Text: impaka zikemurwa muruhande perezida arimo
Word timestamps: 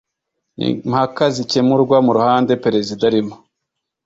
impaka 0.87 1.23
zikemurwa 1.35 1.97
muruhande 2.05 2.53
perezida 2.63 3.03
arimo 3.09 3.35